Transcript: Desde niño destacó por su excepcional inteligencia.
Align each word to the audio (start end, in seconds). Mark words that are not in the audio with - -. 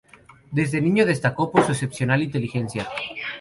Desde 0.51 0.81
niño 0.81 1.05
destacó 1.05 1.51
por 1.51 1.63
su 1.63 1.73
excepcional 1.73 2.23
inteligencia. 2.23 2.89